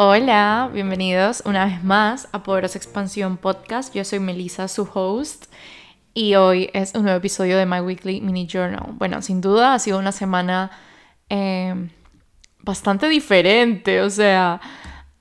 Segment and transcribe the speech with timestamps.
[0.00, 3.92] Hola, bienvenidos una vez más a Poderosa Expansión Podcast.
[3.92, 5.46] Yo soy Melissa, su host,
[6.14, 8.92] y hoy es un nuevo episodio de My Weekly Mini Journal.
[8.92, 10.70] Bueno, sin duda ha sido una semana
[11.28, 11.74] eh,
[12.60, 14.60] bastante diferente, o sea,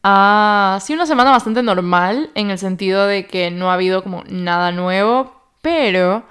[0.03, 4.25] ha sido una semana bastante normal en el sentido de que no ha habido como
[4.29, 6.23] nada nuevo, pero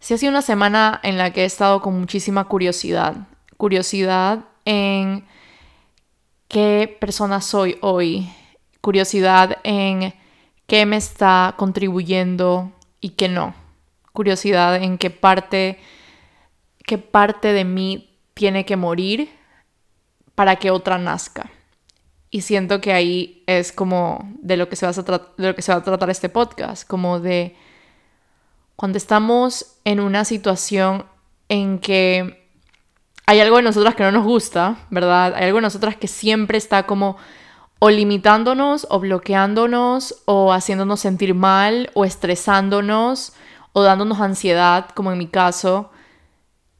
[0.00, 3.28] sí ha sido una semana en la que he estado con muchísima curiosidad.
[3.58, 5.24] Curiosidad en
[6.52, 8.30] qué persona soy hoy,
[8.82, 10.12] curiosidad en
[10.66, 12.70] qué me está contribuyendo
[13.00, 13.54] y qué no,
[14.12, 15.80] curiosidad en qué parte,
[16.84, 19.30] qué parte de mí tiene que morir
[20.34, 21.50] para que otra nazca.
[22.30, 25.62] Y siento que ahí es como de lo que se va a, de lo que
[25.62, 27.56] se va a tratar este podcast, como de
[28.76, 31.06] cuando estamos en una situación
[31.48, 32.41] en que
[33.26, 35.34] hay algo de nosotras que no nos gusta, ¿verdad?
[35.34, 37.16] Hay algo de nosotras que siempre está como
[37.78, 43.32] o limitándonos o bloqueándonos o haciéndonos sentir mal o estresándonos
[43.72, 45.90] o dándonos ansiedad, como en mi caso,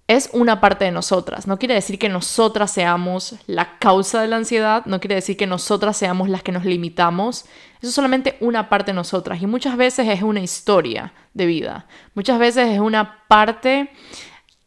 [0.07, 1.47] es una parte de nosotras.
[1.47, 5.47] No quiere decir que nosotras seamos la causa de la ansiedad, no quiere decir que
[5.47, 7.47] nosotras seamos las que nos limitamos.
[7.81, 11.87] Eso es solamente una parte de nosotras y muchas veces es una historia de vida.
[12.15, 13.91] Muchas veces es una parte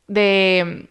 [0.08, 0.90] de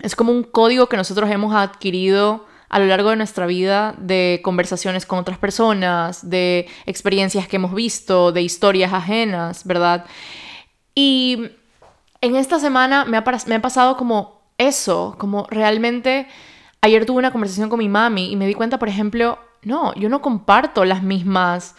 [0.00, 4.40] es como un código que nosotros hemos adquirido a lo largo de nuestra vida de
[4.42, 10.06] conversaciones con otras personas, de experiencias que hemos visto, de historias ajenas, ¿verdad?
[10.94, 11.50] Y
[12.22, 16.28] en esta semana me ha, me ha pasado como eso, como realmente
[16.80, 20.08] ayer tuve una conversación con mi mami y me di cuenta, por ejemplo, no, yo
[20.08, 21.76] no comparto las mismas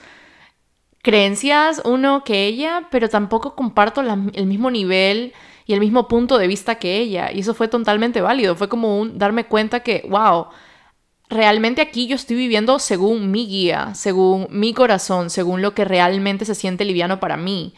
[1.01, 5.33] creencias uno que ella, pero tampoco comparto el mismo nivel
[5.65, 7.31] y el mismo punto de vista que ella.
[7.31, 8.55] Y eso fue totalmente válido.
[8.55, 10.47] Fue como un darme cuenta que, wow,
[11.29, 16.45] realmente aquí yo estoy viviendo según mi guía, según mi corazón, según lo que realmente
[16.45, 17.73] se siente liviano para mí.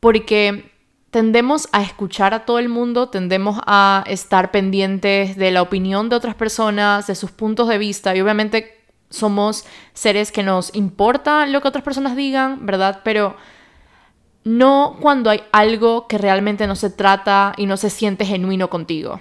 [0.00, 0.72] Porque
[1.10, 6.16] tendemos a escuchar a todo el mundo, tendemos a estar pendientes de la opinión de
[6.16, 11.60] otras personas, de sus puntos de vista y obviamente somos seres que nos importa lo
[11.60, 13.02] que otras personas digan, ¿verdad?
[13.04, 13.36] Pero
[14.44, 19.20] no cuando hay algo que realmente no se trata y no se siente genuino contigo.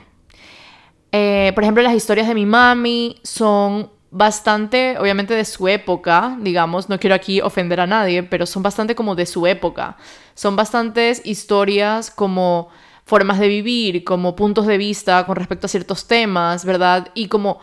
[1.12, 6.90] Eh, por ejemplo, las historias de mi mami son bastante, obviamente de su época, digamos,
[6.90, 9.98] no quiero aquí ofender a nadie, pero son bastante como de su época.
[10.36, 12.70] Son bastantes historias como
[13.06, 17.10] formas de vivir, como puntos de vista con respecto a ciertos temas, ¿verdad?
[17.16, 17.60] Y como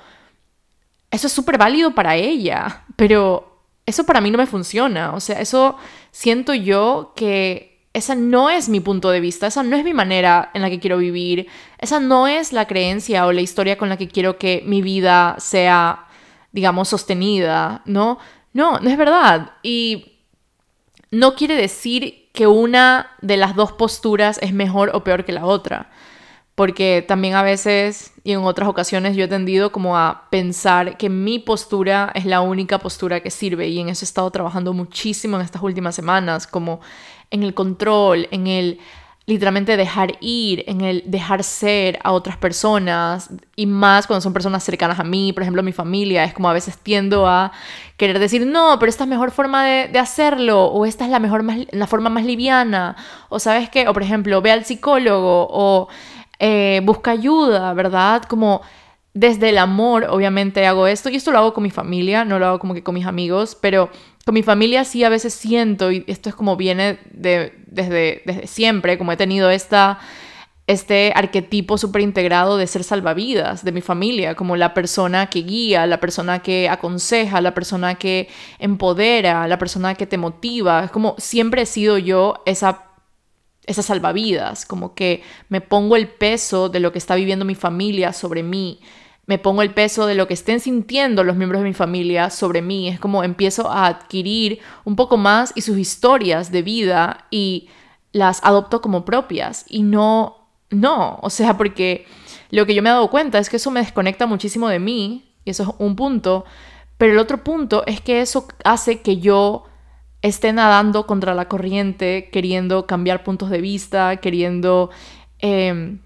[1.11, 3.50] eso es súper válido para ella, pero
[3.91, 5.15] eso para mí no me funciona.
[5.15, 5.77] O sea, eso
[6.11, 10.51] siento yo que esa no es mi punto de vista, esa no es mi manera
[10.55, 13.97] en la que quiero vivir, esa no es la creencia o la historia con la
[13.97, 16.07] que quiero que mi vida sea,
[16.53, 18.19] digamos, sostenida, ¿no?
[18.53, 19.53] No, no es verdad.
[19.63, 20.19] Y
[21.11, 25.45] no quiere decir que una de las dos posturas es mejor o peor que la
[25.45, 25.91] otra
[26.61, 31.09] porque también a veces y en otras ocasiones yo he tendido como a pensar que
[31.09, 35.39] mi postura es la única postura que sirve y en eso he estado trabajando muchísimo
[35.39, 36.83] en estas últimas semanas, como
[37.31, 38.79] en el control, en el
[39.25, 44.63] literalmente dejar ir, en el dejar ser a otras personas y más cuando son personas
[44.63, 47.53] cercanas a mí, por ejemplo mi familia, es como a veces tiendo a
[47.97, 51.43] querer decir, no, pero esta es mejor forma de, hacerlo, o esta es la mejor,
[51.71, 52.97] la forma más liviana,
[53.31, 55.89] o sabes qué, o por ejemplo, ve al psicólogo, o
[56.41, 58.23] eh, busca ayuda, ¿verdad?
[58.25, 58.63] Como
[59.13, 62.47] desde el amor, obviamente hago esto, y esto lo hago con mi familia, no lo
[62.47, 63.91] hago como que con mis amigos, pero
[64.25, 68.47] con mi familia sí a veces siento, y esto es como viene de, desde, desde
[68.47, 69.99] siempre, como he tenido esta,
[70.67, 75.87] este arquetipo súper integrado de ser salvavidas de mi familia, como la persona que guía,
[75.87, 78.29] la persona que aconseja, la persona que
[78.59, 82.90] empodera, la persona que te motiva, es como siempre he sido yo esa
[83.67, 88.13] esas salvavidas, como que me pongo el peso de lo que está viviendo mi familia
[88.13, 88.81] sobre mí,
[89.27, 92.63] me pongo el peso de lo que estén sintiendo los miembros de mi familia sobre
[92.63, 97.69] mí, es como empiezo a adquirir un poco más y sus historias de vida y
[98.11, 99.67] las adopto como propias.
[99.69, 102.07] Y no, no, o sea, porque
[102.51, 105.33] lo que yo me he dado cuenta es que eso me desconecta muchísimo de mí
[105.45, 106.45] y eso es un punto,
[106.99, 109.65] pero el otro punto es que eso hace que yo
[110.23, 114.91] esté nadando contra la corriente, queriendo cambiar puntos de vista, queriendo
[115.39, 115.99] em,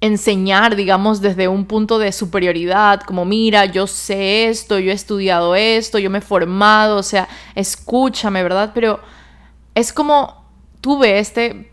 [0.00, 5.54] enseñar, digamos, desde un punto de superioridad, como mira, yo sé esto, yo he estudiado
[5.54, 8.70] esto, yo me he formado, o sea, escúchame, ¿verdad?
[8.74, 9.00] Pero
[9.74, 10.44] es como
[10.80, 11.70] tuve este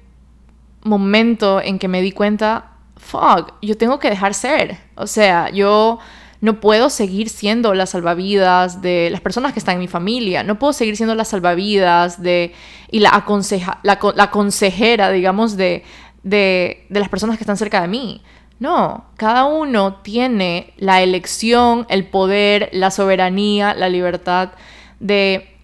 [0.84, 6.00] momento en que me di cuenta, fuck, yo tengo que dejar ser, o sea, yo
[6.46, 10.60] no puedo seguir siendo la salvavidas de las personas que están en mi familia, no
[10.60, 12.54] puedo seguir siendo la salvavidas de,
[12.92, 15.84] y la, aconseja, la, consejera, digamos, de,
[16.22, 18.22] de, de las personas que están cerca de mí.
[18.60, 24.52] No, cada uno tiene la elección, el poder, la soberanía, la libertad
[25.00, 25.55] de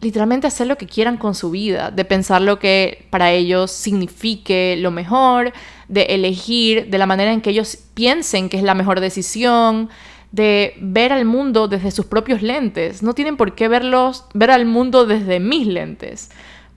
[0.00, 4.76] literalmente hacer lo que quieran con su vida, de pensar lo que para ellos signifique
[4.78, 5.52] lo mejor,
[5.88, 9.90] de elegir de la manera en que ellos piensen que es la mejor decisión,
[10.32, 13.02] de ver al mundo desde sus propios lentes.
[13.02, 16.30] No tienen por qué verlos, ver al mundo desde mis lentes,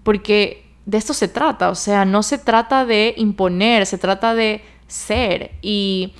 [0.04, 4.62] porque de esto se trata, o sea, no se trata de imponer, se trata de
[4.88, 5.52] ser.
[5.62, 6.14] Y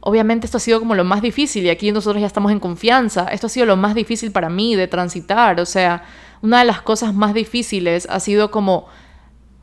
[0.00, 3.28] obviamente esto ha sido como lo más difícil y aquí nosotros ya estamos en confianza,
[3.28, 6.02] esto ha sido lo más difícil para mí de transitar, o sea,
[6.42, 8.86] una de las cosas más difíciles ha sido como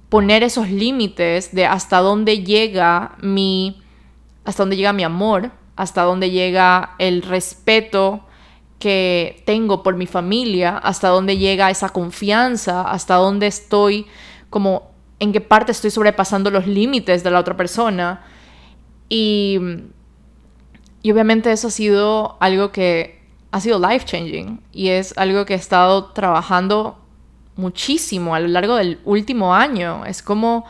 [0.07, 3.83] poner esos límites de hasta dónde llega mi
[4.45, 8.25] hasta dónde llega mi amor, hasta dónde llega el respeto
[8.79, 14.07] que tengo por mi familia, hasta dónde llega esa confianza, hasta dónde estoy
[14.49, 18.25] como en qué parte estoy sobrepasando los límites de la otra persona.
[19.09, 19.59] Y,
[21.03, 23.18] y obviamente eso ha sido algo que
[23.51, 26.99] ha sido life changing y es algo que he estado trabajando
[27.55, 30.05] muchísimo a lo largo del último año.
[30.05, 30.65] Es como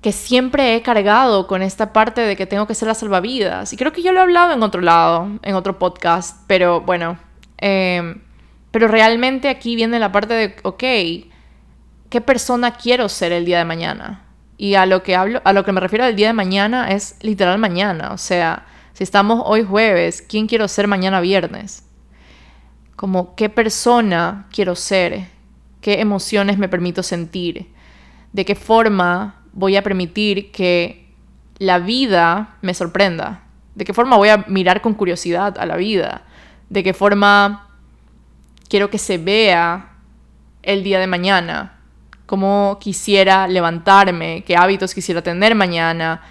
[0.00, 3.72] que siempre he cargado con esta parte de que tengo que ser la salvavidas.
[3.72, 7.18] Y creo que yo lo he hablado en otro lado, en otro podcast, pero bueno.
[7.58, 8.20] Em,
[8.72, 10.82] pero realmente aquí viene la parte de, ok,
[12.10, 14.24] ¿qué persona quiero ser el día de mañana?
[14.56, 17.16] Y a lo que hablo, a lo que me refiero al día de mañana es
[17.20, 18.12] literal mañana.
[18.12, 21.84] O sea, si estamos hoy jueves, ¿quién quiero ser mañana viernes?
[22.94, 25.28] Como qué persona quiero ser,
[25.80, 27.68] qué emociones me permito sentir,
[28.32, 31.10] de qué forma voy a permitir que
[31.58, 33.44] la vida me sorprenda,
[33.74, 36.24] de qué forma voy a mirar con curiosidad a la vida,
[36.68, 37.68] de qué forma
[38.68, 39.94] quiero que se vea
[40.62, 41.80] el día de mañana,
[42.26, 46.22] cómo quisiera levantarme, qué hábitos quisiera tener mañana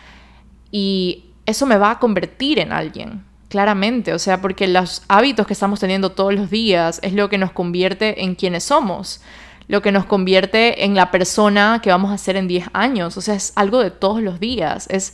[0.71, 5.53] y eso me va a convertir en alguien, claramente, o sea, porque los hábitos que
[5.53, 9.21] estamos teniendo todos los días es lo que nos convierte en quienes somos,
[9.67, 13.21] lo que nos convierte en la persona que vamos a ser en 10 años, o
[13.21, 15.13] sea, es algo de todos los días, es,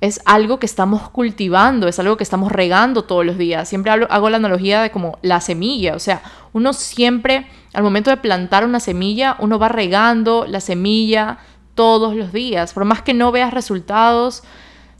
[0.00, 3.68] es algo que estamos cultivando, es algo que estamos regando todos los días.
[3.68, 6.22] Siempre hago la analogía de como la semilla, o sea,
[6.52, 11.38] uno siempre, al momento de plantar una semilla, uno va regando la semilla
[11.76, 14.42] todos los días, por más que no veas resultados,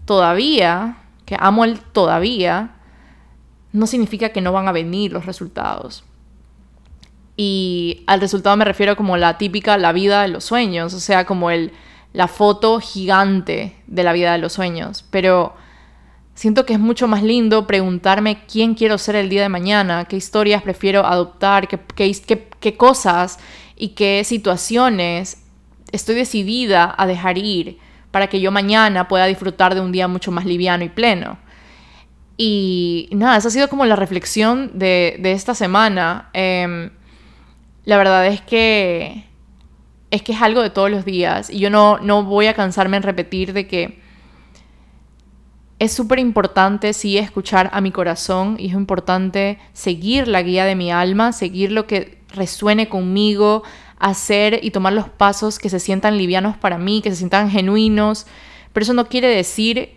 [0.05, 2.77] todavía, que amo el todavía,
[3.73, 6.05] no significa que no van a venir los resultados.
[7.37, 11.25] Y al resultado me refiero como la típica, la vida de los sueños, o sea,
[11.25, 11.73] como el,
[12.13, 15.05] la foto gigante de la vida de los sueños.
[15.11, 15.55] Pero
[16.35, 20.17] siento que es mucho más lindo preguntarme quién quiero ser el día de mañana, qué
[20.17, 23.39] historias prefiero adoptar, qué, qué, qué cosas
[23.77, 25.43] y qué situaciones
[25.91, 27.79] estoy decidida a dejar ir
[28.13, 31.39] para que yo mañana pueda disfrutar de un día mucho más liviano y pleno.
[32.37, 36.31] Y nada, esa ha sido como la reflexión de, esta semana.
[36.33, 36.91] Em,
[37.85, 39.25] la verdad es que
[40.13, 42.99] es que es algo de todos los días y yo no, no voy a cansarme
[42.99, 43.99] en repetir de que
[45.79, 50.77] es súper importante sí escuchar a mi corazón y es importante seguir la guía de
[50.77, 53.63] mi alma, seguir lo que resuene conmigo,
[54.03, 58.27] hacer y tomar los pasos que se sientan livianos para mí, que se sientan genuinos,
[58.73, 59.91] pero eso no quiere decir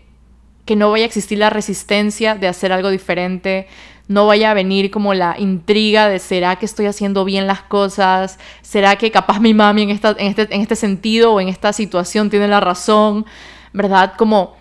[0.64, 3.66] que no vaya a existir la resistencia de hacer algo diferente,
[4.08, 8.38] no vaya a venir como la intriga de será que estoy haciendo bien las cosas,
[8.62, 11.72] será que capaz mi mami en, esta, en, este, en este sentido o en esta
[11.72, 13.26] situación tiene la razón,
[13.72, 14.14] ¿verdad?
[14.16, 14.56] Como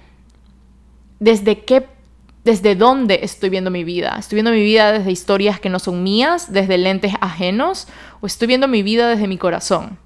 [1.19, 1.87] desde qué
[2.45, 4.15] desde dónde estoy viendo mi vida.
[4.19, 7.87] Estoy viendo mi vida desde historias que no son mías, desde lentes ajenos,
[8.21, 9.97] o estoy viendo mi vida desde mi corazón.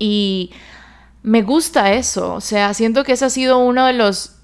[0.00, 0.50] Y
[1.22, 4.40] me gusta eso, o sea, siento que ese ha sido uno de los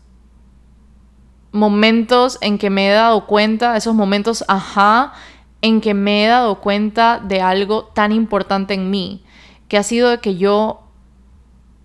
[1.51, 5.15] momentos en que me he dado cuenta, esos momentos, ajá,
[5.61, 9.25] en que me he dado cuenta de algo tan importante en mí,
[9.67, 10.85] que ha sido que yo,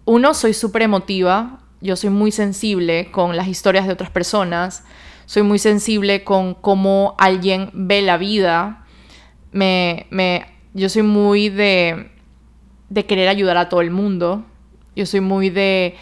[0.06, 4.86] uno, soy súper emotiva, yo soy muy sensible con las historias de otras personas,
[5.25, 8.86] soy muy sensible con cómo alguien ve la vida,
[9.52, 12.10] me, me, yo soy muy de,
[12.90, 14.46] de querer ayudar a todo el mundo,
[14.96, 15.96] yo soy muy de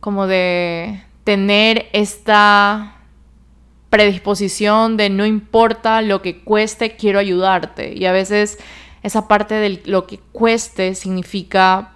[0.00, 2.96] como de tener esta
[3.90, 7.94] predisposición de no importa lo que cueste, quiero ayudarte.
[7.94, 8.58] Y a veces
[9.02, 11.92] esa parte de lo que cueste significa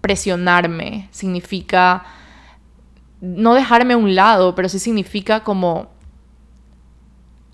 [0.00, 2.04] presionarme, significa
[3.20, 5.88] no dejarme a un lado, pero sí significa como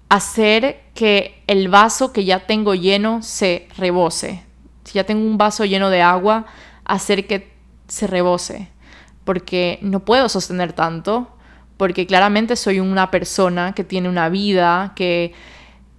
[0.08, 4.42] hacer que el vaso que ya tengo lleno se rebose.
[4.84, 6.46] Si ya tengo un vaso lleno de agua,
[6.84, 7.52] hacer que
[7.88, 8.68] se rebose.
[9.24, 11.28] Porque no puedo sostener tanto,
[11.76, 15.32] porque claramente soy una persona que tiene una vida, que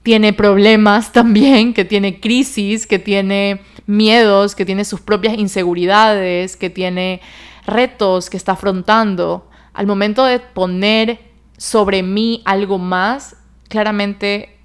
[0.03, 6.69] tiene problemas también, que tiene crisis, que tiene miedos, que tiene sus propias inseguridades, que
[6.69, 7.21] tiene
[7.65, 9.50] retos que está afrontando.
[9.77, 11.19] Al momento de poner
[11.55, 13.36] sobre mí algo más,
[13.69, 14.57] claramente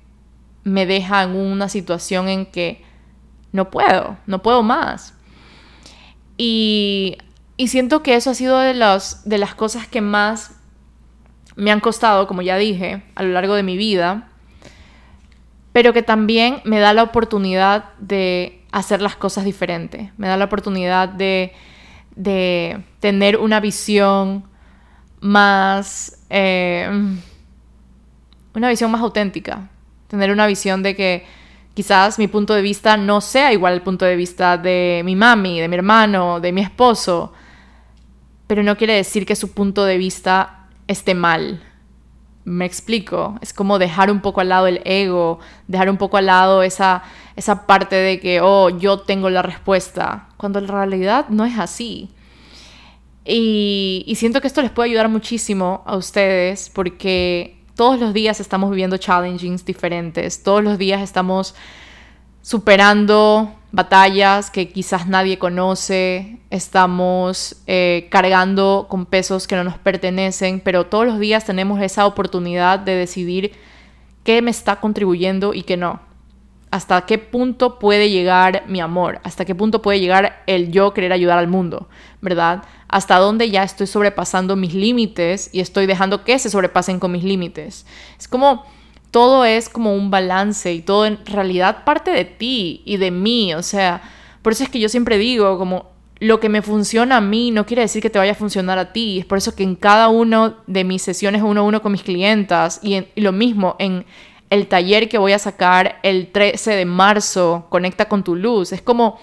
[0.65, 2.83] me deja en una situación en que
[3.53, 5.13] no puedo, no puedo más.
[6.39, 7.19] Y,
[7.67, 10.53] siento que eso ha sido de, de las cosas que más
[11.57, 14.31] me han costado, como ya dije, a lo largo de mi vida,
[15.75, 20.47] pero que también me da la oportunidad de hacer las cosas diferentes, me da la
[20.47, 21.53] oportunidad de,
[22.17, 24.51] de tener una visión
[25.23, 26.19] más...
[26.29, 26.91] Eh,
[28.55, 29.69] una visión más auténtica,
[30.09, 31.25] tener una visión de que
[31.75, 35.61] quizás mi punto de vista no sea igual al punto de vista de mi mami,
[35.61, 37.33] de mi hermano, de mi esposo,
[38.47, 41.63] pero no quiere decir que su punto de vista esté mal.
[42.45, 45.39] Me explico, es como dejar un poco al lado el ego,
[45.69, 47.05] dejar un poco al lado esa,
[47.37, 52.11] esa parte de que, oh, yo tengo la respuesta, cuando en realidad no es así.
[53.25, 58.71] Y, siento que esto les puede ayudar muchísimo a ustedes porque todos los días estamos
[58.71, 61.55] viviendo challenges diferentes, todos los días estamos
[62.43, 70.61] superando batallas que quizás nadie conoce, estamos eh, cargando con pesos que no nos pertenecen,
[70.61, 73.53] pero todos los días tenemos esa oportunidad de decidir
[74.25, 76.01] qué me está contribuyendo y qué no.
[76.71, 81.13] Hasta qué punto puede llegar mi amor, hasta qué punto puede llegar el yo querer
[81.13, 81.89] ayudar al mundo,
[82.21, 82.65] ¿verdad?
[82.93, 87.25] Hasta dónde ya estoy sobrepasando mis límites y estoy dejando que se sobrepasen con mis
[87.25, 87.87] límites.
[88.19, 88.65] Es como
[89.11, 93.55] todo es como un balance y todo en realidad parte de ti y de mí,
[93.55, 94.03] o sea,
[94.43, 97.65] por eso es que yo siempre digo como lo que me funciona a mí no
[97.65, 99.19] quiere decir que te vaya a funcionar a ti.
[99.21, 102.03] Es por eso que en cada uno de mis sesiones uno a uno con mis
[102.03, 104.05] clientas y, y, lo mismo en
[104.51, 108.73] el taller que voy a sacar el 13 de marzo, Conecta con tu luz.
[108.73, 109.19] Es como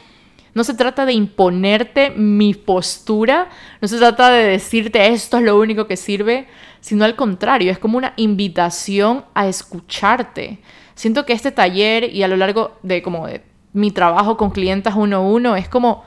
[0.54, 3.50] no se trata de imponerte mi postura,
[3.82, 6.48] no se trata de decirte esto es lo único que sirve,
[6.82, 10.60] sino al contrario, es como una invitación a escucharte.
[10.96, 14.96] Siento que este taller y a lo largo de como de mi trabajo con clientas
[14.98, 16.04] uno a uno es como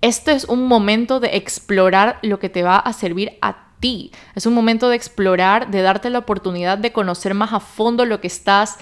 [0.00, 4.12] este es un momento de explorar lo que te va a servir a ti.
[4.34, 8.20] Es un momento de explorar, de darte la oportunidad de conocer más a fondo lo
[8.20, 8.78] que estás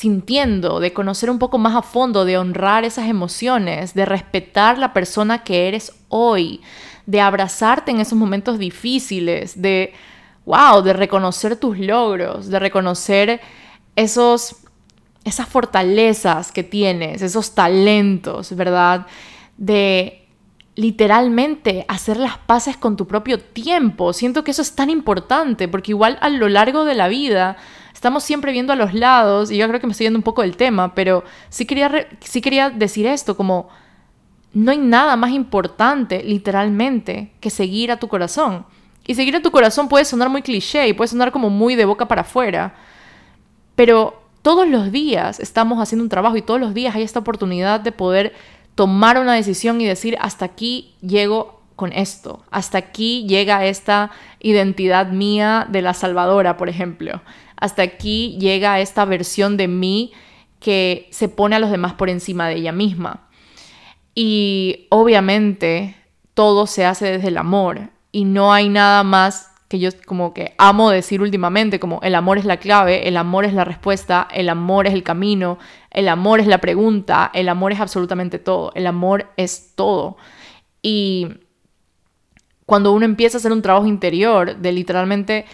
[0.00, 4.94] sintiendo, de conocer un poco más a fondo, de honrar esas emociones, de respetar la
[4.94, 6.62] persona que eres hoy,
[7.04, 9.92] de abrazarte en esos momentos difíciles, de,
[10.46, 13.42] wow, de reconocer tus logros, de reconocer
[13.94, 14.56] esos,
[15.24, 19.06] esas fortalezas que tienes, esos talentos, ¿verdad?
[19.58, 20.26] De
[20.76, 24.14] literalmente hacer las paces con tu propio tiempo.
[24.14, 27.58] Siento que eso es tan importante porque igual a lo largo de la vida
[28.00, 30.40] estamos siempre viendo a los lados, y yo creo que me estoy yendo un poco
[30.40, 33.68] del tema, pero sí quería, sí quería decir esto, como
[34.54, 38.64] no hay nada más importante, literalmente, que seguir a tu corazón.
[39.06, 41.84] Y seguir a tu corazón puede sonar muy cliché y puede sonar como muy de
[41.84, 42.74] boca para afuera,
[43.74, 47.80] pero todos los días estamos haciendo un trabajo y todos los días hay esta oportunidad
[47.80, 48.32] de poder
[48.76, 55.12] tomar una decisión y decir, hasta aquí llego con esto, hasta aquí llega esta identidad
[55.12, 57.22] mía de la salvadora, por ejemplo,
[57.60, 60.12] hasta aquí llega esta versión de mí
[60.58, 63.28] que se pone a los demás por encima de ella misma.
[64.14, 65.96] Y obviamente
[66.34, 70.54] todo se hace desde el amor y no hay nada más que yo como que
[70.58, 74.48] amo decir últimamente, como el amor es la clave, el amor es la respuesta, el
[74.48, 75.58] amor es el camino,
[75.92, 80.16] el amor es la pregunta, el amor es absolutamente todo, el amor es todo.
[80.82, 81.28] Y
[82.66, 85.44] cuando uno empieza a hacer un trabajo interior de literalmente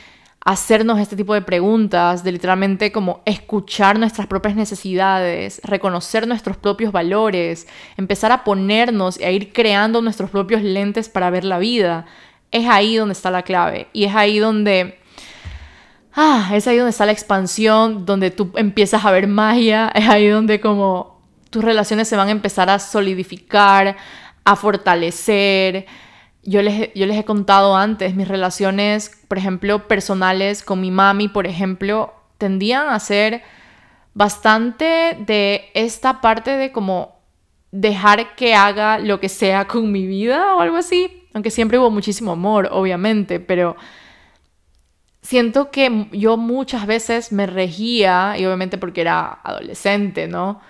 [0.47, 6.93] hacernos este tipo de preguntas, de literalmente como escuchar nuestras propias necesidades, reconocer nuestros propios
[6.93, 12.07] valores, empezar a ponernos y a ir creando nuestros propios lentes para ver la vida.
[12.53, 15.01] Es ahí donde está la clave y es ahí donde...
[16.15, 20.29] Ah, es ahí donde está la expansión, donde tú empiezas a ver magia, es ahí
[20.29, 23.97] donde como tus relaciones se van a empezar a solidificar,
[24.45, 25.87] a fortalecer,
[26.47, 31.29] yo les, yo les he contado antes, mis relaciones, por ejemplo, personales con mi mami,
[31.29, 33.43] por ejemplo, tendían a ser
[34.15, 37.17] bastante de esta parte de como
[37.73, 41.91] dejar que haga lo que sea con mi vida o algo así, aunque siempre hubo
[41.91, 43.77] muchísimo amor, obviamente, pero
[45.21, 50.61] siento que yo muchas veces me regía, y obviamente porque era adolescente, ¿no?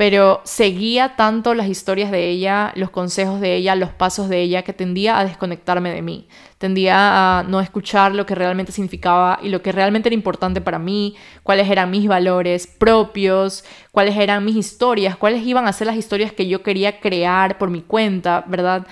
[0.00, 4.62] Pero seguía tanto las historias de ella, los consejos de ella, los pasos de ella,
[4.62, 6.26] que tendía a desconectarme de mí.
[6.56, 10.78] Tendía a no escuchar lo que realmente significaba y lo que realmente era importante para
[10.78, 15.96] mí, cuáles eran mis valores propios, cuáles eran mis historias, cuáles iban a ser las
[15.96, 18.86] historias que yo quería crear por mi cuenta, ¿verdad?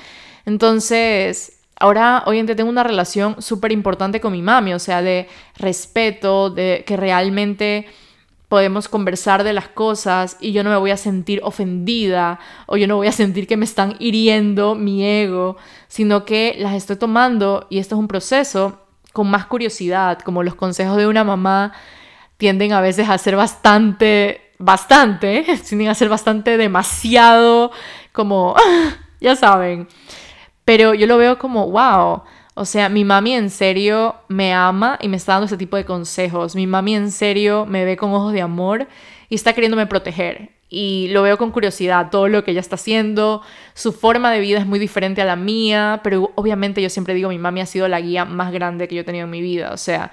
[0.44, 5.00] Entonces, Ahora, hoy en día tengo una relación súper importante con mi mami, o sea,
[5.00, 7.86] de respeto, de que realmente
[8.48, 12.86] podemos conversar de las cosas y yo no me voy a sentir ofendida o yo
[12.86, 17.66] no voy a sentir que me están hiriendo mi ego, sino que las estoy tomando
[17.68, 18.80] y esto es un proceso
[19.12, 21.72] con más curiosidad, como los consejos de una mamá
[22.38, 27.70] tienden a veces a ser bastante, bastante, tienden a ser bastante demasiado,
[28.12, 28.54] como,
[29.20, 29.88] ya saben.
[30.64, 32.22] Pero yo lo veo como, wow,
[32.58, 35.84] o sea, mi mami en serio me ama y me está dando ese tipo de
[35.84, 36.56] consejos.
[36.56, 38.88] Mi mami en serio me ve con ojos de amor
[39.28, 40.50] y está queriéndome proteger.
[40.68, 43.42] Y lo veo con curiosidad, todo lo que ella está haciendo.
[43.74, 47.28] Su forma de vida es muy diferente a la mía, pero obviamente yo siempre digo,
[47.28, 49.70] mi mami ha sido la guía más grande que yo he tenido en mi vida.
[49.72, 50.10] O sea,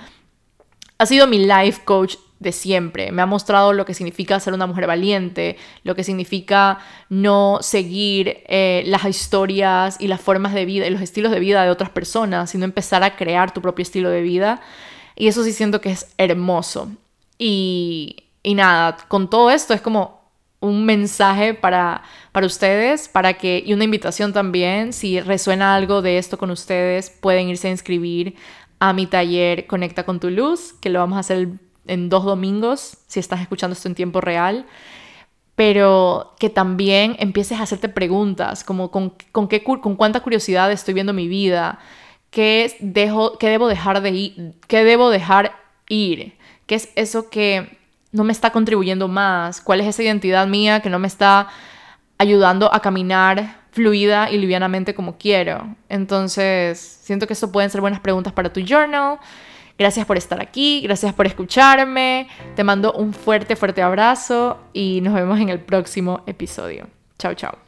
[1.00, 3.12] ha sido mi life coach de siempre.
[3.12, 8.44] Me ha mostrado lo que significa ser una mujer valiente, lo que significa no seguir
[8.48, 11.90] eh, las historias y las formas de vida y los estilos de vida de otras
[11.90, 14.62] personas, sino empezar a crear tu propio estilo de vida.
[15.16, 16.90] Y eso sí siento que es hermoso.
[17.38, 20.26] Y, y nada, con todo esto es como
[20.60, 26.18] un mensaje para, para ustedes, para que, y una invitación también, si resuena algo de
[26.18, 28.36] esto con ustedes, pueden irse a inscribir
[28.80, 31.50] a mi taller Conecta con tu luz, que lo vamos a hacer
[31.88, 34.66] en dos domingos, si estás escuchando esto en tiempo real,
[35.56, 40.94] pero que también empieces a hacerte preguntas, como con, con, qué, con cuánta curiosidad estoy
[40.94, 41.80] viendo mi vida,
[42.30, 45.56] qué, dejo, qué debo dejar de ir, qué debo dejar
[45.88, 46.34] ir,
[46.66, 47.78] qué es eso que
[48.12, 51.48] no me está contribuyendo más, cuál es esa identidad mía que no me está
[52.18, 55.76] ayudando a caminar fluida y livianamente como quiero.
[55.90, 59.20] Entonces, siento que eso pueden ser buenas preguntas para tu journal.
[59.78, 62.28] Gracias por estar aquí, gracias por escucharme.
[62.56, 66.88] Te mando un fuerte, fuerte abrazo y nos vemos en el próximo episodio.
[67.18, 67.65] Chao, chao.